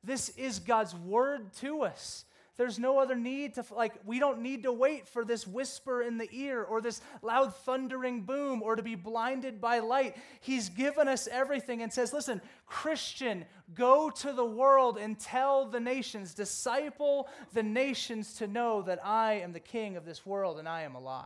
[0.03, 2.25] This is God's word to us.
[2.57, 6.17] There's no other need to, like, we don't need to wait for this whisper in
[6.17, 10.15] the ear or this loud thundering boom or to be blinded by light.
[10.39, 15.81] He's given us everything and says, listen, Christian, go to the world and tell the
[15.81, 20.69] nations, disciple the nations to know that I am the king of this world and
[20.69, 21.25] I am alive.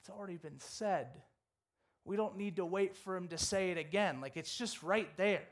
[0.00, 1.08] It's already been said.
[2.04, 4.20] We don't need to wait for him to say it again.
[4.20, 5.42] Like, it's just right there.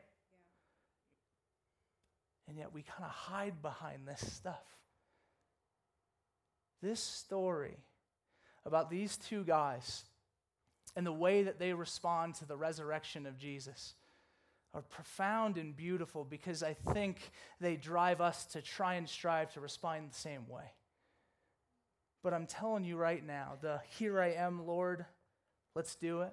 [2.50, 4.64] And yet we kind of hide behind this stuff.
[6.82, 7.76] This story
[8.66, 10.02] about these two guys
[10.96, 13.94] and the way that they respond to the resurrection of Jesus
[14.74, 19.60] are profound and beautiful because I think they drive us to try and strive to
[19.60, 20.72] respond the same way.
[22.24, 25.06] But I'm telling you right now, the here I am, Lord,
[25.76, 26.32] let's do it.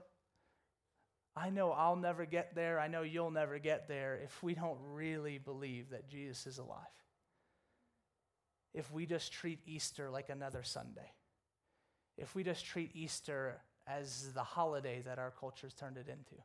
[1.38, 2.80] I know I'll never get there.
[2.80, 6.80] I know you'll never get there if we don't really believe that Jesus is alive.
[8.73, 11.12] If we just treat Easter like another Sunday.
[12.17, 16.41] If we just treat Easter as the holiday that our culture's turned it into.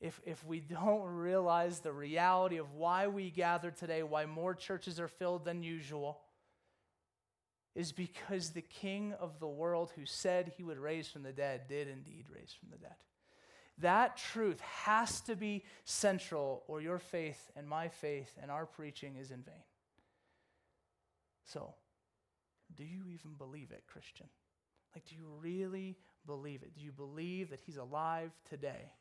[0.00, 5.00] If, if we don't realize the reality of why we gather today, why more churches
[5.00, 6.20] are filled than usual,
[7.74, 11.62] is because the King of the world who said he would raise from the dead
[11.68, 12.96] did indeed raise from the dead.
[13.78, 19.16] That truth has to be central, or your faith and my faith and our preaching
[19.16, 19.64] is in vain.
[21.44, 21.74] So,
[22.74, 24.26] do you even believe it, Christian?
[24.94, 26.74] Like, do you really believe it?
[26.74, 28.92] Do you believe that He's alive today?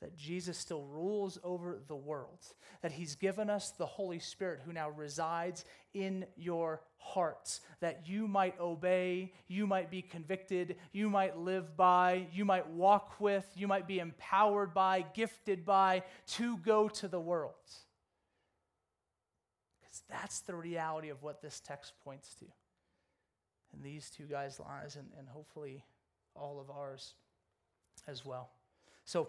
[0.00, 2.38] That Jesus still rules over the world,
[2.82, 8.26] that He's given us the Holy Spirit who now resides in your hearts, that you
[8.26, 13.66] might obey, you might be convicted, you might live by, you might walk with, you
[13.68, 17.54] might be empowered by, gifted by, to go to the world.
[19.80, 22.46] Because that's the reality of what this text points to.
[23.72, 25.84] And these two guys' lives, and, and hopefully
[26.34, 27.14] all of ours
[28.06, 28.50] as well.
[29.04, 29.28] So,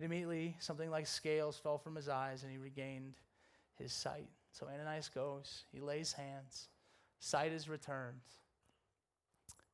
[0.00, 3.16] And immediately, something like scales fell from his eyes, and he regained
[3.76, 4.30] his sight.
[4.50, 6.68] So Ananias goes, he lays hands,
[7.18, 8.22] sight is returned,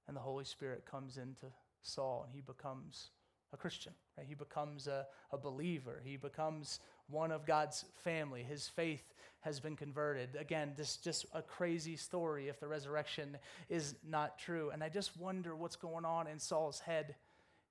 [0.09, 1.47] and the Holy Spirit comes into
[1.83, 3.11] Saul, and he becomes
[3.53, 3.93] a Christian.
[4.19, 4.27] Right?
[4.27, 6.03] He becomes a, a believer.
[6.05, 8.43] He becomes one of God's family.
[8.43, 10.31] His faith has been converted.
[10.37, 14.71] Again, this just a crazy story if the resurrection is not true.
[14.71, 17.15] And I just wonder what's going on in Saul's head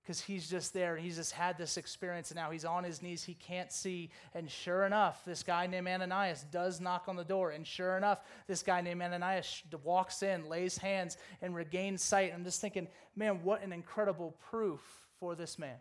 [0.05, 0.95] because he's just there.
[0.95, 3.23] And he's just had this experience, and now he's on his knees.
[3.23, 4.11] He can't see.
[4.35, 7.51] And sure enough, this guy named Ananias does knock on the door.
[7.51, 12.31] And sure enough, this guy named Ananias walks in, lays hands, and regains sight.
[12.35, 14.81] I'm just thinking, man, what an incredible proof
[15.19, 15.77] for this man.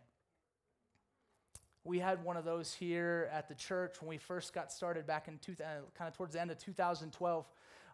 [1.85, 5.29] We had one of those here at the church when we first got started back
[5.29, 7.45] in two, kind of towards the end of 2012.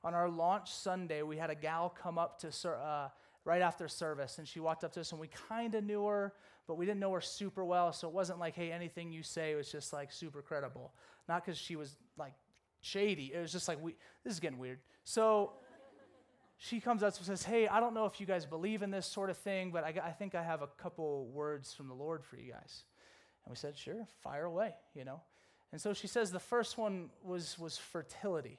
[0.04, 3.08] On our launch Sunday, we had a gal come up to Sir uh,
[3.44, 6.34] right after service, and she walked up to us, and we kind of knew her,
[6.66, 7.92] but we didn't know her super well.
[7.92, 10.92] So it wasn't like, hey, anything you say was just like super credible.
[11.28, 12.34] Not because she was like
[12.80, 13.32] shady.
[13.34, 14.78] It was just like, we, this is getting weird.
[15.04, 15.52] So
[16.62, 19.06] she comes up and says, Hey, I don't know if you guys believe in this
[19.06, 22.22] sort of thing, but I, I think I have a couple words from the Lord
[22.22, 22.84] for you guys.
[23.44, 25.22] And we said, Sure, fire away, you know.
[25.72, 28.58] And so she says the first one was, was fertility.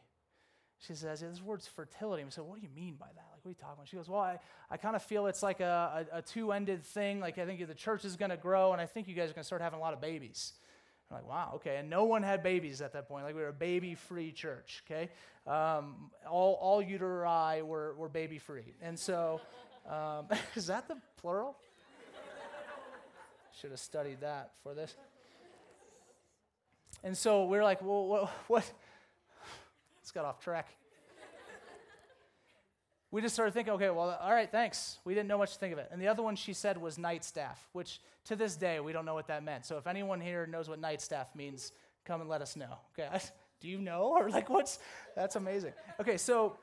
[0.80, 2.24] She says, This word's fertility.
[2.24, 3.31] And we said, What do you mean by that?
[3.42, 3.88] Like, what are you talking about?
[3.88, 6.84] She goes, Well, I, I kind of feel it's like a, a, a two ended
[6.84, 7.20] thing.
[7.20, 9.34] Like, I think the church is going to grow, and I think you guys are
[9.34, 10.54] going to start having a lot of babies.
[11.10, 11.78] I'm like, wow, okay.
[11.78, 13.26] And no one had babies at that point.
[13.26, 15.10] Like, we were a baby free church, okay?
[15.48, 18.76] Um, all, all uteri were, were baby free.
[18.82, 19.42] And so,
[19.90, 21.58] um, is that the plural?
[23.60, 24.96] Should have studied that for this.
[27.04, 28.32] And so we're like, well, what?
[28.48, 28.72] what?
[30.00, 30.68] Let's get off track.
[33.12, 34.98] We just started thinking, okay, well, all right, thanks.
[35.04, 35.90] We didn't know much to think of it.
[35.92, 39.06] And the other one she said was night staff, which to this day we don't
[39.06, 39.66] know what that meant.
[39.66, 41.74] So if anyone here knows what night staff means,
[42.06, 42.78] come and let us know.
[42.98, 43.10] Okay,
[43.60, 44.80] do you know or like what's?
[45.16, 45.74] That's amazing.
[46.00, 46.56] Okay, so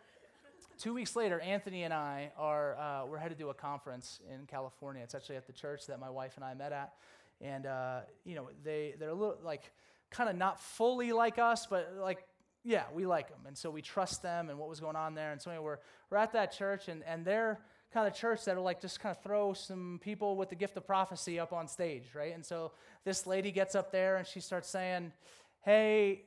[0.79, 5.03] two weeks later, Anthony and I are uh, we're headed to a conference in California.
[5.03, 6.95] It's actually at the church that my wife and I met at,
[7.43, 9.71] and uh, you know they they're a little like
[10.11, 12.25] kind of not fully like us, but like
[12.65, 15.33] yeah, we like them, and so we trust them and what was going on there.
[15.33, 15.79] And so anyway, we're
[16.11, 17.61] we're at that church, and and they're
[17.93, 20.87] kind of church that'll like just kind of throw some people with the gift of
[20.87, 22.35] prophecy up on stage, right?
[22.35, 22.73] And so
[23.05, 25.13] this lady gets up there and she starts saying,
[25.63, 26.25] "Hey,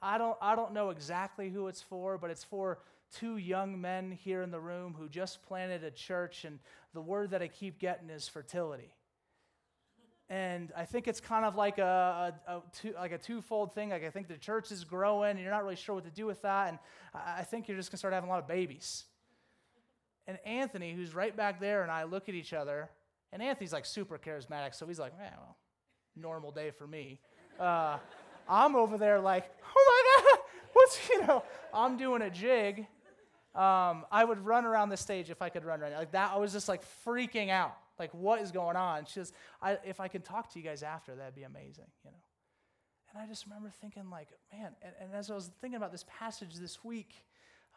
[0.00, 2.78] I don't I don't know exactly who it's for, but it's for
[3.12, 6.58] two young men here in the room who just planted a church, and
[6.94, 8.92] the word that I keep getting is fertility.
[10.30, 13.90] And I think it's kind of like a, a, a two, like a twofold thing.
[13.90, 16.26] Like I think the church is growing, and you're not really sure what to do
[16.26, 16.68] with that.
[16.68, 16.78] And
[17.14, 19.04] I, I think you're just gonna start having a lot of babies.
[20.26, 22.90] And Anthony, who's right back there, and I look at each other,
[23.32, 25.56] and Anthony's like super charismatic, so he's like, "Man, well,
[26.14, 27.20] normal day for me."
[27.58, 27.98] Uh,
[28.46, 30.40] I'm over there like, "Oh my God,
[30.74, 32.86] what's you know?" I'm doing a jig,
[33.54, 35.98] um, I would run around the stage if I could run right now.
[35.98, 37.76] Like that, I was just like freaking out.
[37.98, 39.04] Like, what is going on?
[39.06, 42.10] She says, I, if I can talk to you guys after, that'd be amazing, you
[42.10, 42.16] know.
[43.12, 46.04] And I just remember thinking, like, man, and, and as I was thinking about this
[46.18, 47.14] passage this week,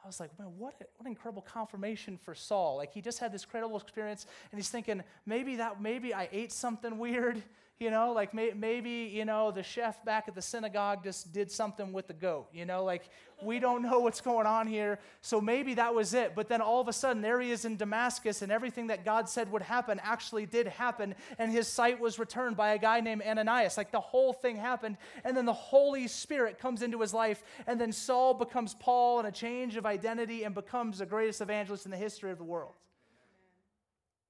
[0.04, 2.78] I was like, man, what, what incredible confirmation for Saul.
[2.78, 6.52] Like he just had this incredible experience, and he's thinking, maybe that, maybe I ate
[6.52, 7.42] something weird,
[7.82, 11.50] you know, like may, maybe, you know, the chef back at the synagogue just did
[11.50, 13.10] something with the goat, you know, like
[13.42, 15.00] we don't know what's going on here.
[15.22, 16.36] So maybe that was it.
[16.36, 19.28] But then all of a sudden, there he is in Damascus, and everything that God
[19.28, 21.16] said would happen actually did happen.
[21.40, 23.78] And his sight was returned by a guy named Ananias.
[23.78, 24.98] Like the whole thing happened.
[25.24, 27.44] And then the Holy Spirit comes into his life.
[27.66, 31.86] And then Saul becomes Paul and a change of identity and becomes the greatest evangelist
[31.86, 32.76] in the history of the world.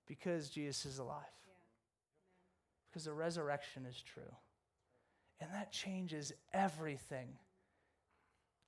[0.08, 1.41] Because Jesus is alive
[2.92, 4.36] because the resurrection is true.
[5.40, 7.30] And that changes everything.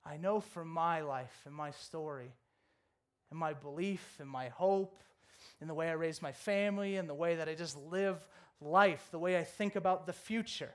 [0.05, 2.33] I know from my life and my story
[3.29, 5.03] and my belief and my hope
[5.59, 8.25] and the way I raise my family and the way that I just live
[8.59, 10.73] life, the way I think about the future.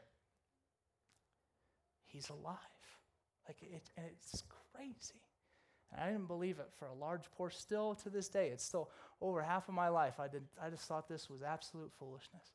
[2.06, 2.56] He's alive.
[3.46, 4.42] Like it, and it's
[4.74, 5.22] crazy.
[5.92, 7.58] And I didn't believe it for a large portion.
[7.58, 8.90] Still to this day, it's still
[9.20, 10.20] over half of my life.
[10.20, 10.42] I did.
[10.62, 12.52] I just thought this was absolute foolishness.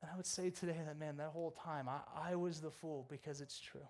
[0.00, 3.06] And I would say today that, man, that whole time, I, I was the fool
[3.10, 3.86] because it's true.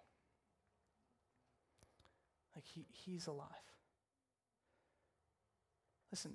[2.54, 3.46] Like, he, he's alive.
[6.11, 6.32] Listen,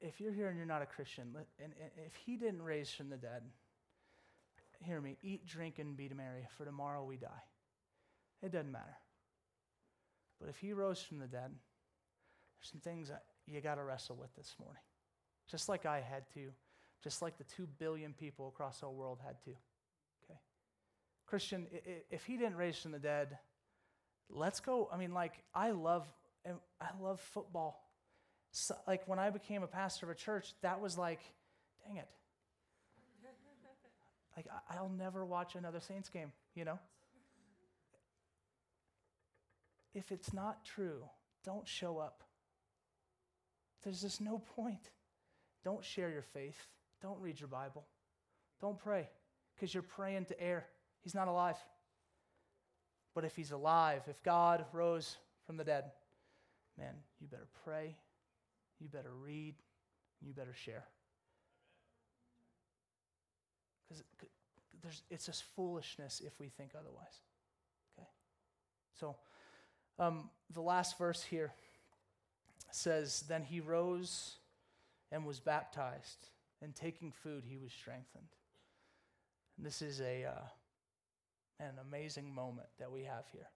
[0.00, 1.72] if you're here and you're not a Christian, and,
[2.06, 3.42] if he didn't raise from the dead,
[4.80, 7.44] hear me, eat, drink, and be merry, for tomorrow we die.
[8.42, 8.96] It doesn't matter.
[10.40, 14.16] But if he rose from the dead, there's some things that you got to wrestle
[14.16, 14.82] with this morning.
[15.50, 16.50] Just like I had to
[17.02, 19.50] just like the 2 billion people across our world had to.
[19.50, 20.38] Okay?
[21.26, 21.66] Christian,
[22.10, 23.38] if he didn't raise from the dead,
[24.28, 24.88] let's go.
[24.92, 26.06] I mean, like, I love,
[26.46, 27.82] I love football.
[28.52, 31.20] So, like, when I became a pastor of a church, that was like,
[31.86, 32.08] dang it.
[34.36, 36.78] Like, I'll never watch another Saints game, you know?
[39.94, 41.04] If it's not true,
[41.42, 42.22] don't show up.
[43.82, 44.90] There's just no point.
[45.64, 46.66] Don't share your faith.
[47.06, 47.86] Don't read your Bible.
[48.60, 49.08] Don't pray
[49.54, 50.66] because you're praying to air.
[51.04, 51.54] He's not alive.
[53.14, 55.84] But if he's alive, if God rose from the dead,
[56.76, 57.94] man, you better pray,
[58.80, 59.54] you better read,
[60.20, 60.82] you better share.
[63.88, 67.20] Because it's just foolishness if we think otherwise.
[67.96, 68.08] Okay?
[68.98, 69.14] So,
[70.00, 71.52] um, the last verse here
[72.72, 74.38] says, Then he rose
[75.12, 76.26] and was baptized,
[76.66, 78.26] and taking food, he was strengthened.
[79.56, 80.44] And this is a, uh,
[81.60, 83.46] an amazing moment that we have here.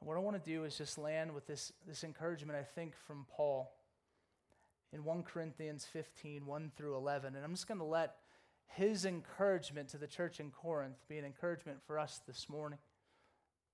[0.00, 2.94] And what I want to do is just land with this, this encouragement, I think,
[3.06, 3.70] from Paul
[4.90, 7.36] in 1 Corinthians 15, 1 through 11.
[7.36, 8.14] And I'm just going to let
[8.68, 12.78] his encouragement to the church in Corinth be an encouragement for us this morning.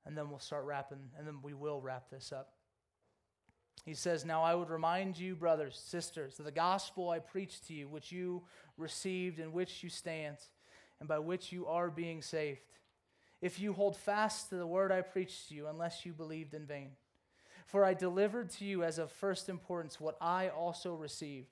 [0.04, 2.54] And then we'll start wrapping, and then we will wrap this up.
[3.84, 7.74] He says, Now I would remind you, brothers, sisters, of the gospel I preached to
[7.74, 8.42] you, which you
[8.76, 10.36] received, in which you stand,
[11.00, 12.60] and by which you are being saved.
[13.40, 16.64] If you hold fast to the word I preached to you, unless you believed in
[16.64, 16.90] vain.
[17.66, 21.48] For I delivered to you as of first importance what I also received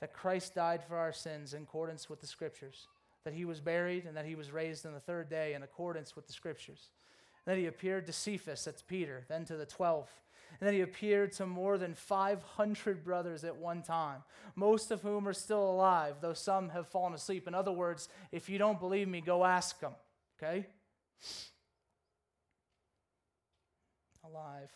[0.00, 2.88] that Christ died for our sins in accordance with the Scriptures,
[3.24, 6.16] that he was buried, and that he was raised on the third day in accordance
[6.16, 6.90] with the Scriptures.
[7.46, 10.10] And then he appeared to Cephas, that's Peter, then to the twelve.
[10.60, 14.22] And then he appeared to more than 500 brothers at one time,
[14.54, 17.48] most of whom are still alive, though some have fallen asleep.
[17.48, 19.92] In other words, if you don't believe me, go ask them,
[20.38, 20.66] okay?
[24.24, 24.70] Alive.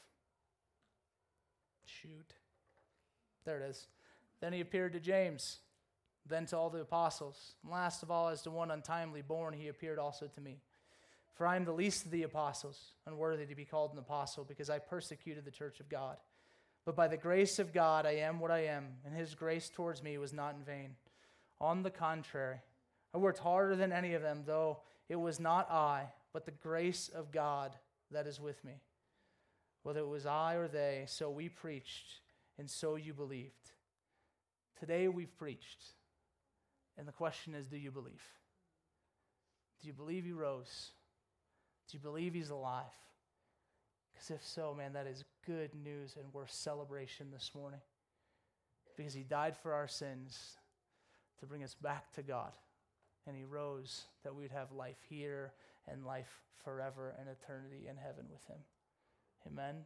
[1.85, 2.33] Shoot.
[3.45, 3.87] There it is.
[4.41, 5.59] Then he appeared to James,
[6.29, 7.55] then to all the apostles.
[7.63, 10.61] And last of all, as to one untimely born, he appeared also to me.
[11.37, 14.71] For I am the least of the apostles, unworthy to be called an apostle, because
[14.71, 16.17] I persecuted the church of God.
[16.87, 20.03] But by the grace of God, I am what I am, and his grace towards
[20.03, 20.97] me was not in vain.
[21.61, 22.61] On the contrary,
[23.15, 24.79] I worked harder than any of them, though
[25.11, 27.77] it was not I, but the grace of God
[28.11, 28.81] that is with me.
[29.83, 32.21] Whether it was I or they, so we preached,
[32.59, 33.73] and so you believed.
[34.81, 35.85] Today we've preached,
[36.97, 38.23] and the question is do you believe?
[39.83, 40.93] Do you believe he rose?
[41.91, 42.85] Do you believe he's alive?
[44.13, 47.81] Because if so, man, that is good news and worth celebration this morning.
[48.97, 50.57] Because he died for our sins
[51.41, 52.53] to bring us back to God.
[53.27, 55.53] And he rose that we would have life here
[55.87, 56.33] and life
[56.65, 58.59] forever and eternity in heaven with him.
[59.47, 59.77] Amen.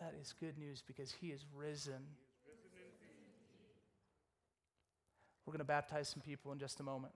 [0.00, 2.02] That is good news because he is risen.
[5.44, 7.12] We're going to baptize some people in just a moment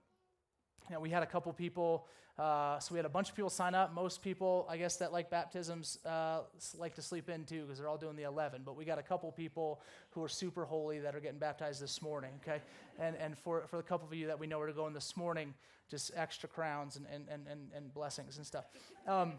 [0.89, 2.07] you know, we had a couple people,
[2.37, 3.93] uh, so we had a bunch of people sign up.
[3.93, 6.39] Most people, I guess, that like baptisms uh,
[6.77, 8.63] like to sleep in too because they're all doing the 11.
[8.65, 12.01] But we got a couple people who are super holy that are getting baptized this
[12.01, 12.61] morning, okay?
[12.99, 15.53] And, and for, for the couple of you that we know are going this morning,
[15.89, 18.65] just extra crowns and, and, and, and, and blessings and stuff.
[19.07, 19.33] Um,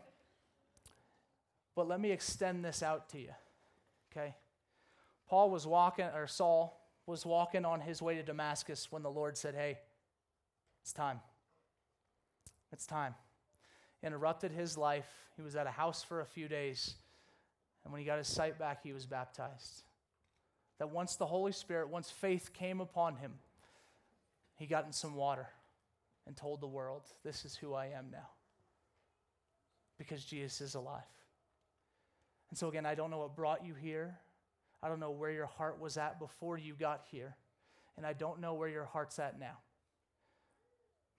[1.74, 3.30] but let me extend this out to you,
[4.12, 4.34] okay?
[5.28, 9.36] Paul was walking, or Saul was walking on his way to Damascus when the Lord
[9.36, 9.78] said, Hey,
[10.82, 11.20] it's time.
[12.72, 13.14] It's time.
[14.02, 15.08] Interrupted his life.
[15.36, 16.94] He was at a house for a few days.
[17.84, 19.82] And when he got his sight back, he was baptized.
[20.78, 23.32] That once the Holy Spirit, once faith came upon him,
[24.56, 25.48] he got in some water
[26.26, 28.28] and told the world, This is who I am now.
[29.98, 31.02] Because Jesus is alive.
[32.50, 34.18] And so, again, I don't know what brought you here.
[34.82, 37.36] I don't know where your heart was at before you got here.
[37.96, 39.58] And I don't know where your heart's at now.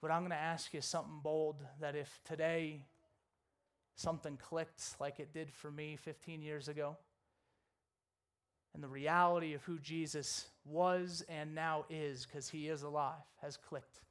[0.03, 2.81] But I'm going to ask you something bold that if today
[3.95, 6.97] something clicked like it did for me 15 years ago,
[8.73, 13.55] and the reality of who Jesus was and now is, because he is alive, has
[13.55, 14.01] clicked.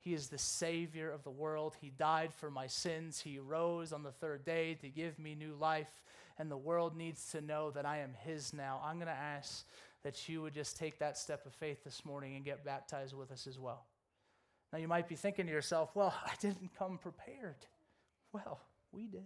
[0.00, 1.74] He is the Savior of the world.
[1.78, 3.20] He died for my sins.
[3.20, 6.04] He rose on the third day to give me new life.
[6.38, 8.80] And the world needs to know that I am His now.
[8.82, 9.66] I'm going to ask
[10.04, 13.30] that you would just take that step of faith this morning and get baptized with
[13.30, 13.84] us as well.
[14.72, 17.56] Now, you might be thinking to yourself, well, I didn't come prepared.
[18.32, 18.60] Well,
[18.92, 19.22] we did.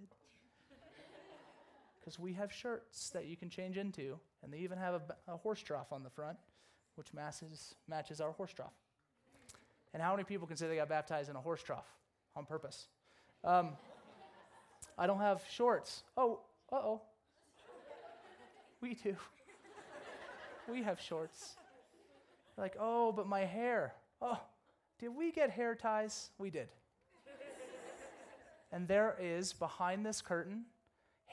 [1.99, 5.37] Because we have shirts that you can change into, and they even have a, a
[5.37, 6.39] horse trough on the front,
[6.95, 8.73] which matches, matches our horse trough.
[9.93, 11.85] And how many people can say they got baptized in a horse trough
[12.37, 12.87] on purpose?
[13.45, 13.71] Um,
[14.97, 16.05] I don't have shorts.
[16.17, 16.41] Oh,
[16.73, 17.03] Uh oh.
[18.81, 19.17] we do.
[20.71, 21.57] we have shorts.
[22.57, 23.95] Like, oh, but my hair.
[24.23, 24.39] Oh,
[25.01, 26.31] did we get hair ties?
[26.39, 26.69] We did.
[28.71, 30.67] and there is behind this curtain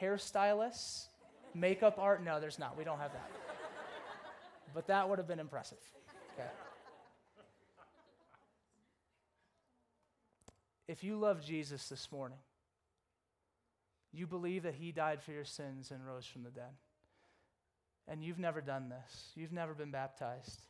[0.01, 1.07] hairstylists,
[1.53, 2.23] makeup art.
[2.23, 2.77] No, there's not.
[2.77, 3.29] We don't have that.
[4.73, 5.79] but that would have been impressive.
[6.35, 6.47] Okay.
[10.87, 12.37] If you love Jesus this morning,
[14.13, 16.71] you believe that he died for your sins and rose from the dead,
[18.07, 20.61] and you've never done this, you've never been baptized.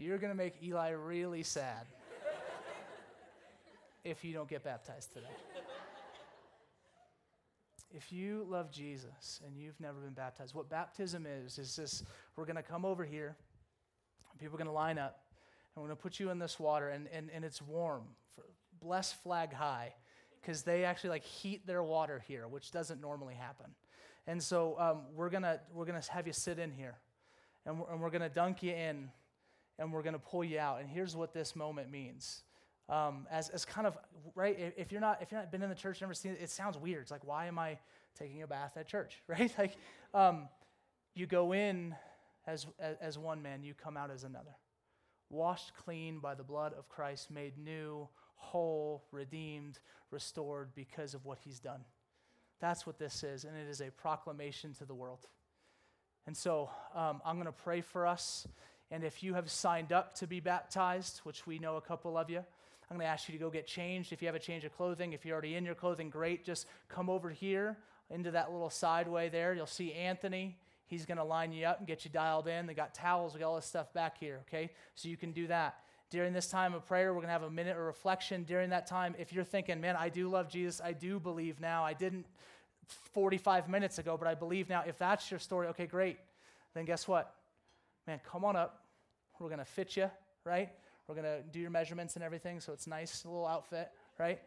[0.00, 1.84] You're going to make Eli really sad
[4.04, 5.26] if you don't get baptized today.
[7.90, 12.04] If you love Jesus and you've never been baptized, what baptism is, is this
[12.36, 13.34] we're going to come over here,
[14.38, 15.18] people are going to line up,
[15.74, 18.04] and we're going to put you in this water, and, and, and it's warm.
[18.80, 19.94] bless flag high,
[20.40, 23.66] because they actually like heat their water here, which doesn't normally happen.
[24.28, 26.94] And so um, we're going to we're gonna have you sit in here,
[27.66, 29.10] and we're, and we're going to dunk you in
[29.78, 30.80] and we're going to pull you out.
[30.80, 32.42] And here's what this moment means.
[32.88, 33.98] Um, as, as kind of
[34.34, 36.48] right if you're not if you're not been in the church never seen it it
[36.48, 37.02] sounds weird.
[37.02, 37.78] It's like why am i
[38.18, 39.52] taking a bath at church right?
[39.58, 39.76] Like
[40.14, 40.48] um,
[41.14, 41.94] you go in
[42.46, 42.66] as,
[43.00, 44.56] as one man you come out as another.
[45.28, 51.38] Washed clean by the blood of christ made new whole redeemed restored because of what
[51.44, 51.84] he's done.
[52.58, 55.26] That's what this is and it is a proclamation to the world.
[56.26, 58.48] And so um, i'm going to pray for us
[58.90, 62.30] and if you have signed up to be baptized, which we know a couple of
[62.30, 62.38] you,
[62.90, 64.12] I'm going to ask you to go get changed.
[64.12, 66.44] If you have a change of clothing, if you're already in your clothing, great.
[66.44, 67.76] Just come over here
[68.10, 69.52] into that little sideway there.
[69.52, 70.56] You'll see Anthony.
[70.86, 72.66] He's going to line you up and get you dialed in.
[72.66, 74.70] They got towels, we got all this stuff back here, okay?
[74.94, 75.76] So you can do that.
[76.10, 78.44] During this time of prayer, we're going to have a minute of reflection.
[78.44, 81.84] During that time, if you're thinking, man, I do love Jesus, I do believe now,
[81.84, 82.24] I didn't
[83.12, 84.82] 45 minutes ago, but I believe now.
[84.86, 86.18] If that's your story, okay, great.
[86.72, 87.34] Then guess what?
[88.08, 88.86] Man, come on up.
[89.38, 90.10] We're going to fit you,
[90.42, 90.70] right?
[91.06, 94.40] We're going to do your measurements and everything, so it's nice little outfit, right?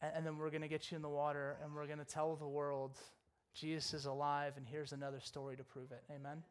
[0.00, 2.04] And, and then we're going to get you in the water and we're going to
[2.04, 2.96] tell the world
[3.54, 6.02] Jesus is alive and here's another story to prove it.
[6.10, 6.42] Amen?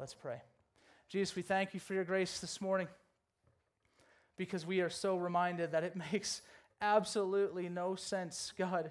[0.00, 0.42] Let's pray.
[1.08, 2.88] Jesus, we thank you for your grace this morning
[4.36, 6.42] because we are so reminded that it makes
[6.80, 8.90] absolutely no sense, God,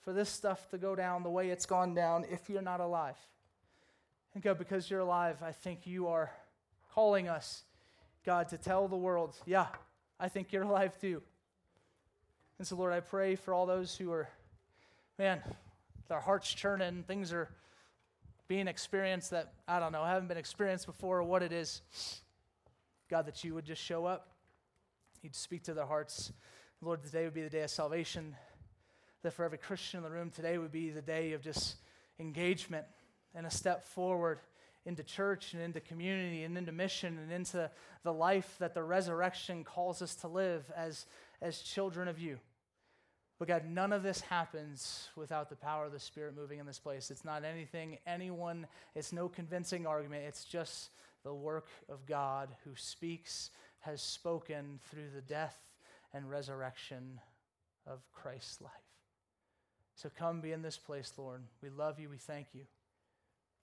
[0.00, 3.16] for this stuff to go down the way it's gone down if you're not alive.
[4.34, 6.30] And God, because you're alive, I think you are
[6.94, 7.64] calling us,
[8.24, 9.66] God, to tell the world, yeah,
[10.18, 11.22] I think you're alive too.
[12.58, 14.28] And so, Lord, I pray for all those who are,
[15.18, 15.42] man,
[16.08, 17.50] their hearts churning, things are
[18.48, 21.82] being experienced that, I don't know, haven't been experienced before or what it is.
[23.10, 24.28] God, that you would just show up,
[25.22, 26.32] you'd speak to their hearts.
[26.80, 28.34] Lord, today would be the day of salvation.
[29.22, 31.76] That for every Christian in the room, today would be the day of just
[32.18, 32.86] engagement
[33.34, 34.40] and a step forward
[34.84, 37.70] into church and into community and into mission and into
[38.02, 41.06] the life that the resurrection calls us to live as,
[41.40, 42.38] as children of you.
[43.38, 46.78] But God, none of this happens without the power of the Spirit moving in this
[46.78, 47.10] place.
[47.10, 50.24] It's not anything anyone, it's no convincing argument.
[50.26, 50.90] It's just
[51.24, 55.58] the work of God who speaks, has spoken through the death
[56.12, 57.20] and resurrection
[57.86, 58.72] of Christ's life.
[59.94, 61.42] So come be in this place, Lord.
[61.62, 62.08] We love you.
[62.08, 62.62] We thank you.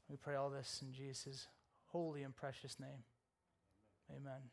[0.10, 1.47] We pray all this in Jesus'
[1.88, 3.03] holy and precious name.
[4.12, 4.49] Amen.